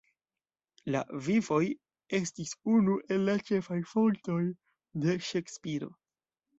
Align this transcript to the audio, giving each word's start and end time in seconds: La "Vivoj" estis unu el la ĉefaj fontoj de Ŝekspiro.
La 0.95 1.01
"Vivoj" 1.27 1.59
estis 2.21 2.55
unu 2.79 2.97
el 3.19 3.29
la 3.31 3.39
ĉefaj 3.53 3.81
fontoj 3.95 4.43
de 5.07 5.19
Ŝekspiro. 5.33 5.97